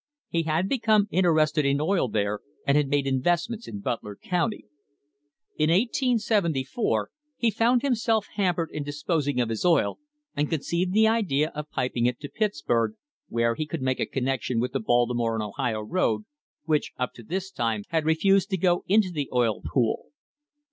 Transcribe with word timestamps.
He 0.29 0.41
had 0.41 0.67
become 0.67 1.07
interested 1.11 1.63
in 1.63 1.79
oil 1.79 2.07
there, 2.09 2.39
and 2.65 2.75
had 2.75 2.87
made 2.87 3.05
investments 3.05 3.67
in 3.67 3.81
Butler 3.81 4.15
County. 4.15 4.65
In 5.57 5.69
1874 5.69 7.11
he 7.37 7.51
found 7.51 7.83
himself 7.83 8.25
hampered 8.33 8.71
in 8.73 8.81
disposing 8.83 9.39
of 9.39 9.49
his 9.49 9.63
oil 9.63 9.99
and 10.35 10.49
conceived 10.49 10.93
the 10.93 11.07
idea 11.07 11.49
of 11.53 11.69
piping 11.69 12.07
it 12.07 12.19
to 12.21 12.29
Pittsburg, 12.29 12.95
where 13.29 13.53
he 13.53 13.67
could 13.67 13.83
make 13.83 13.99
a 13.99 14.07
connection 14.07 14.59
with 14.59 14.71
the 14.73 14.79
Baltimore 14.79 15.35
and 15.35 15.43
Ohio 15.43 15.81
road, 15.81 16.23
which 16.65 16.93
up 16.97 17.13
to 17.13 17.21
this 17.21 17.51
time 17.51 17.83
had 17.89 18.03
refused 18.03 18.49
to 18.49 18.57
go 18.57 18.83
into 18.87 19.11
the 19.11 19.29
oil 19.31 19.61
pool. 19.63 20.07